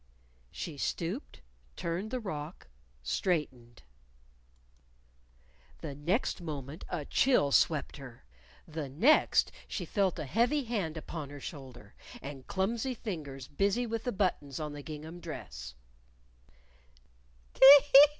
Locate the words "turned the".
1.75-2.19